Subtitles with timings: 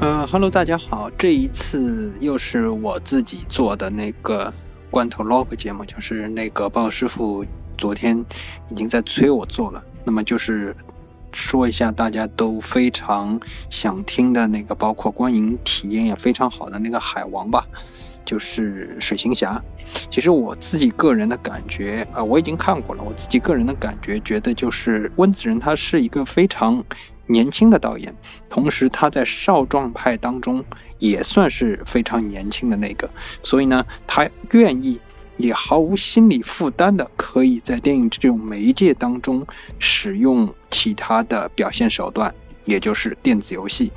[0.00, 4.50] 呃哈喽，大家好，这一次又是我自己做的那个
[4.90, 7.44] 罐头 log 节目，就是那个鲍师傅
[7.76, 8.18] 昨天
[8.70, 10.74] 已经在催我做了，那么就是
[11.32, 17.66] 说一下大家都非常想听的那个，包括观影体验也非常好的那个海王吧，
[18.30, 19.60] 就是水行侠。
[20.08, 26.80] 其实我自己个人的感觉啊、我已经看过了，我自己个人的感觉觉得就是温子仁他是一个非常
[27.26, 28.14] 年轻的导演。
[28.48, 30.64] 同时，他在少壮派当中
[31.00, 33.10] 也算是非常年轻的那个，
[33.42, 35.00] 所以呢，他愿意
[35.36, 39.44] 也毫无心理负担的，可以在电影这种媒介当中
[39.80, 42.32] 使用其他的表现手段，
[42.64, 43.90] 也就是电子游戏。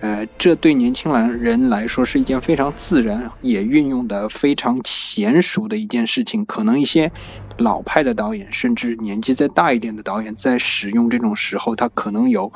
[0.00, 6.42] 呃，这对年轻人来说是一件非常自然，也运用的非常娴熟的一件事情。
[6.46, 7.12] 可能一些
[7.58, 12.50] 老派的导演，甚至年纪再大一点的导演，在使用这种时候，他可能有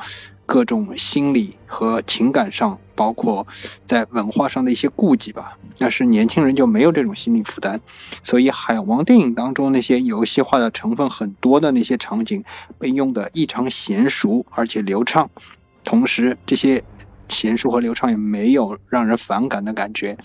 [0.47, 3.45] 各种心理和情感上，包括
[3.85, 5.55] 在文化上的一些顾忌吧。
[5.77, 7.79] 但是年轻人就没有这种心理负担，
[8.23, 12.43] 所以海王电影当中那些游戏化的成分很多的那些场景，
[12.79, 15.29] 被用的异常娴熟而且流畅，
[15.83, 16.83] 同时这些。
[17.29, 20.17] 娴熟和流畅也没有让人反感的感觉，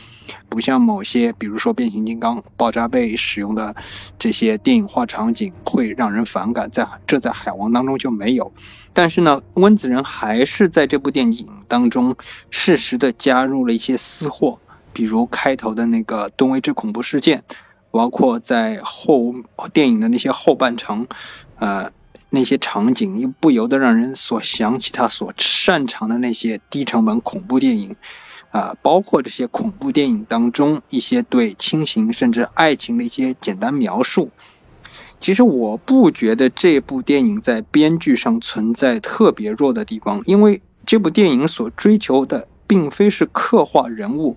[0.49, 3.75] 不像某些，比如说变形金刚、爆炸被使用的
[4.19, 8.53] 这些电影化场景会让人反感，在这在海王当中就没有。
[8.93, 12.15] 但是呢，温子仁还是在这部电影当中
[12.51, 14.59] 适时的加入了一些私货，
[14.93, 17.43] 比如开头的那个东威之恐怖事件，
[17.91, 19.35] 包括在后
[19.73, 21.07] 电影的那些后半程，
[21.59, 21.91] 呃。
[22.31, 27.95] 那些场景又不由得让人所想起他所擅长的那些低成本恐怖电影，
[28.51, 34.31] 啊，包括这些恐怖电影当中一些对亲情甚至爱情的一些简单描述。
[35.19, 44.37] 其实我不觉得这部电影在编剧上存在特别弱的地方，因为这部电影所追求的并非是刻画人物，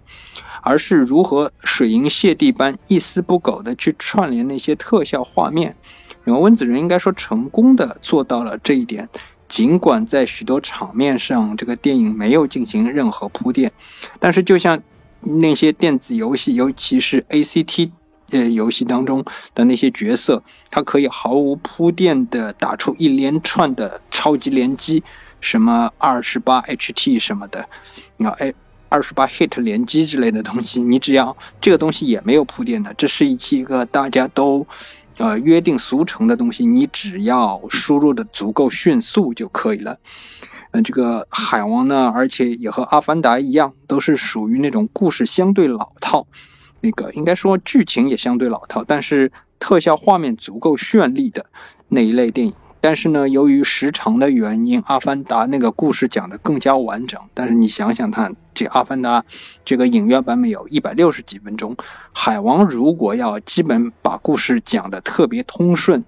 [0.64, 5.76] 而是如何水银泻地般一丝不苟地去串联那些特效画面。
[6.26, 9.08] 因为温子仁应该说成功的做到了这一点，
[9.48, 13.72] 尽管在许多场面上这个电影没有进行任何铺垫，
[14.20, 14.82] 但是就像
[15.22, 17.92] 那些电子游戏，尤其是 ACT
[18.32, 19.24] 呃游戏当中
[19.54, 25.04] 的那些角色，它可以毫无铺垫的打出一连串的超级连击，
[25.44, 27.60] 什么二十八 HT 什么的，
[28.26, 28.52] 啊哎
[28.90, 34.66] 二十八 hit 联机之类的东西，你只要这个东西也没有铺垫的，这是一期一个大家都。
[35.20, 39.96] 呃，约定俗成的东西，你只要输入的足够迅速就可以了。
[40.72, 46.26] 嗯，这个海王呢，而且也和阿凡达一样，都是属于那种故事相对老套，
[46.82, 51.46] 那个应该说剧情也相对老套，但是特效画面足够绚丽的
[51.90, 52.54] 那一类电影。
[52.84, 57.18] 但是呢，由于时长的原因，《阿凡达》那个故事讲得更加完整。
[57.34, 59.22] 但是你想想看，这《阿凡达》
[59.64, 61.74] 这个影院版本有一百六十几分钟，
[62.12, 66.04] 《海王》如果要基本把故事讲得特别通顺，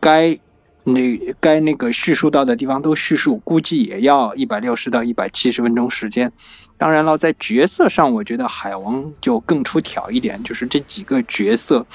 [0.00, 0.36] 该
[0.82, 6.32] 那该那个叙述到的地方都叙述，估计也要一百六十到一百七十分钟时间。
[6.76, 11.86] 当然了，在角色上，我觉得海王就更出挑一点，就是这几个角色。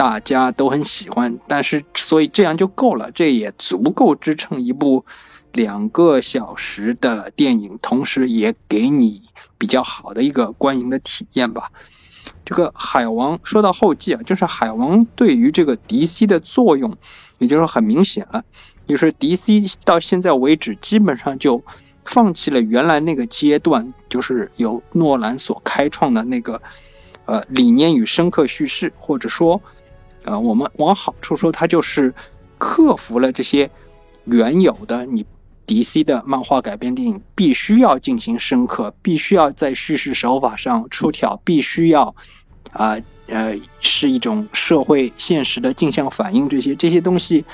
[0.00, 5.04] 大家都很喜欢，但是所以这样就够了，这也足够支撑一部
[5.52, 9.20] 两个小时的电影，同时也给你
[9.58, 11.70] 比较好的一个观影的体验吧。
[12.46, 16.96] 这个海王说到后记啊，就是海王对于这个 DC 的作用，
[17.38, 18.42] 也就是很明显了，
[18.86, 21.62] 就是 DC 到现在为止基本上就
[22.06, 26.58] 放弃了原来那个阶段，就是由诺兰所开创的那个
[27.26, 29.60] 呃理念与深刻叙事，或者说。
[30.24, 32.12] 呃，我们往好处说，它就是
[32.58, 33.70] 克服了这些
[34.24, 35.24] 原有的你
[35.66, 42.14] DC 的漫画改编电影必须要进行深刻，必须要在叙事手法上出挑，必须要
[42.72, 42.96] 啊
[43.28, 47.44] 呃是一种社会现实的镜像反应，这些这些东西，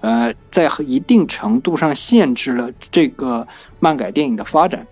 [0.00, 3.46] 呃，在一定程度上限制了这个
[3.78, 4.86] 漫改电影的发展。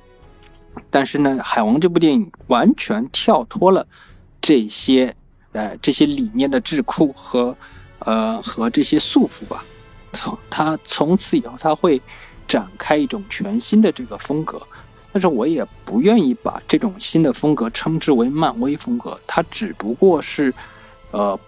[0.90, 3.86] 但是呢，《海王》这部电影完全跳脱了
[4.40, 5.16] 这些。
[5.56, 7.56] 呃，这些理念的智库和，
[8.00, 9.64] 呃，和这些束缚吧，
[10.12, 11.98] 从他从此以后他会
[12.46, 14.60] 展开一种全新的这个风格，
[15.12, 20.52] 但是我也不愿意把这种新的风格称之为漫威风格，它只不过是，
[21.10, 21.38] 呃，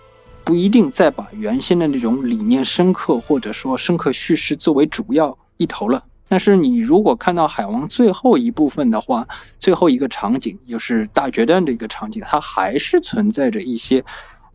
[0.43, 6.03] 不一定再把原先的那种理念深刻或者说深刻叙事作为主要一头了。
[6.29, 9.27] 但是你如果看到海王最后一部分的话，
[9.59, 14.05] 最后一个场景就是大决战的一个场景，它还是存在着一些，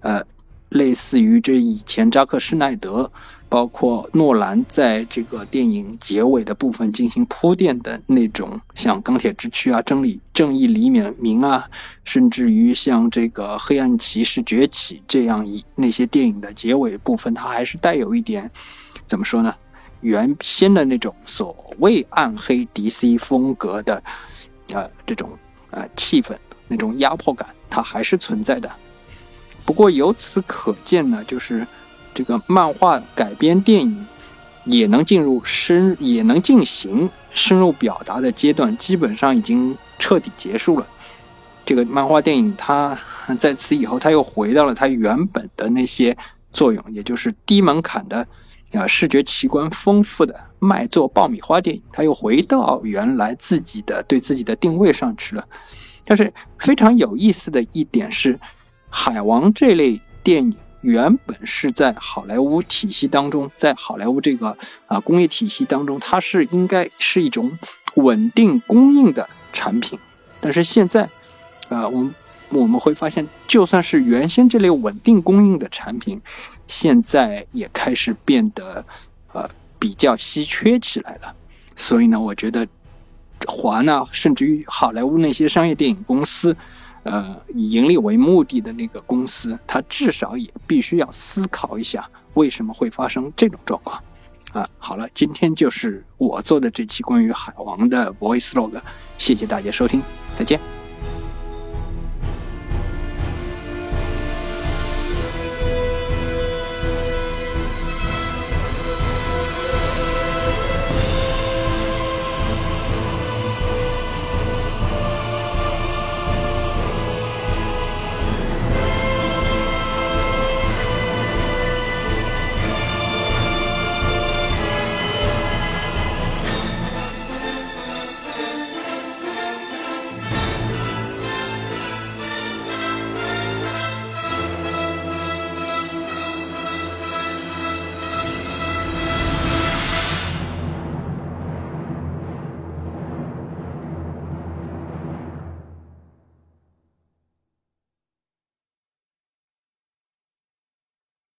[0.01, 0.21] 呃，
[0.69, 3.11] 类似于这以前扎克施奈德
[3.49, 11.67] 包括诺兰在这个电影结尾的部分进行铺垫的那种，像《钢铁之躯》啊、《真理正义黎明》啊，
[12.03, 18.49] 甚至于像这个《黑暗骑士崛起》这样一那些电影的结尾部分，它还是带有一点
[19.05, 19.53] 怎么说呢？
[20.03, 24.03] 原先的那种所谓暗黑 DC 风格的
[24.71, 25.31] 呃这种
[25.71, 26.35] 呃气氛，
[26.67, 28.71] 那种压迫感，它还是存在的。
[29.65, 31.65] 不过由此可见呢，就是。
[32.15, 34.05] 这个漫画改编电影
[34.65, 40.87] 也能进入深，也能进行深入表达的阶段，基本上已经彻底结束了。
[41.65, 42.95] 这个漫画电影它
[43.39, 46.15] 在此以后，它又回到了它原本的那些
[46.51, 48.27] 作用，也就是低门槛的
[48.73, 55.47] 啊视觉奇观丰富的卖座爆米花电影，它又回到原来自己的对自己的定位上去了。
[56.05, 58.39] 但是非常有意思的一点是，
[58.89, 60.55] 海王这类电影。
[60.81, 67.49] 原本是在好莱坞体系当中，在好莱坞这个啊工业体系当中，它是应该是一种
[67.95, 69.97] 稳定供应的产品。
[70.41, 71.07] 但是现在，
[71.69, 72.13] 呃，我们
[72.59, 76.21] 我们会发现，就算是原先这类稳定供应的产品，
[76.67, 78.85] 现在也开始变得
[79.33, 81.35] 呃比较稀缺起来了。
[81.75, 82.67] 所以呢，我觉得
[83.47, 86.55] 华纳甚至于好莱坞那些商业电影公司。
[87.03, 94.01] 呃，以盈利为目的的那个公司，它至少也必须要思考一下，为什么会发生这种状况？
[94.53, 98.79] 啊，好了，今天就是我做的这期关于海王的 voice log，
[99.17, 100.01] 谢谢大家收听，
[100.33, 100.72] 再见。